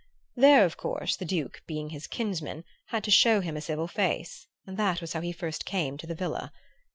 [0.35, 4.47] There, of course, the Duke, being his kinsman, had to show him a civil face;
[4.65, 6.51] and that was how he first came to the villa.